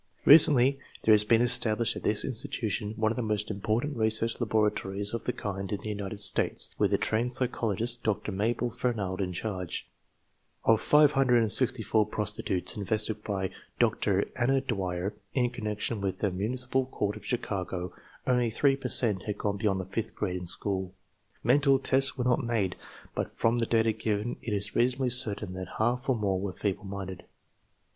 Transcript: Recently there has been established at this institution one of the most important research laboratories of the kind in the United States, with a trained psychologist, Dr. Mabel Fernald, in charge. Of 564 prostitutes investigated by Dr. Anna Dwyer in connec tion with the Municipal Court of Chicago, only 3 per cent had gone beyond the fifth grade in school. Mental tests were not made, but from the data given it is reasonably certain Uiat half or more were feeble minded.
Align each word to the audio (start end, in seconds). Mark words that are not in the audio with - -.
Recently 0.25 0.79
there 1.03 1.13
has 1.13 1.23
been 1.23 1.43
established 1.43 1.95
at 1.95 2.01
this 2.01 2.25
institution 2.25 2.95
one 2.97 3.11
of 3.11 3.15
the 3.15 3.21
most 3.21 3.51
important 3.51 3.95
research 3.95 4.41
laboratories 4.41 5.13
of 5.13 5.25
the 5.25 5.31
kind 5.31 5.71
in 5.71 5.79
the 5.81 5.89
United 5.89 6.21
States, 6.21 6.71
with 6.79 6.91
a 6.91 6.97
trained 6.97 7.33
psychologist, 7.33 8.01
Dr. 8.01 8.31
Mabel 8.31 8.71
Fernald, 8.71 9.21
in 9.21 9.31
charge. 9.31 9.87
Of 10.65 10.81
564 10.81 12.07
prostitutes 12.07 12.75
investigated 12.75 13.23
by 13.23 13.49
Dr. 13.77 14.25
Anna 14.35 14.59
Dwyer 14.61 15.13
in 15.35 15.51
connec 15.51 15.81
tion 15.81 16.01
with 16.01 16.17
the 16.17 16.31
Municipal 16.31 16.87
Court 16.87 17.15
of 17.15 17.23
Chicago, 17.23 17.93
only 18.25 18.49
3 18.49 18.75
per 18.77 18.89
cent 18.89 19.25
had 19.25 19.37
gone 19.37 19.57
beyond 19.57 19.79
the 19.79 19.85
fifth 19.85 20.15
grade 20.15 20.37
in 20.37 20.47
school. 20.47 20.95
Mental 21.43 21.77
tests 21.77 22.17
were 22.17 22.23
not 22.23 22.43
made, 22.43 22.75
but 23.13 23.37
from 23.37 23.59
the 23.59 23.67
data 23.67 23.91
given 23.91 24.37
it 24.41 24.51
is 24.51 24.75
reasonably 24.75 25.11
certain 25.11 25.53
Uiat 25.53 25.75
half 25.77 26.09
or 26.09 26.15
more 26.15 26.39
were 26.41 26.53
feeble 26.53 26.85
minded. 26.85 27.23